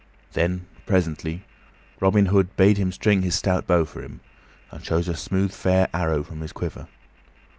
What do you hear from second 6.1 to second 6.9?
from his quiver.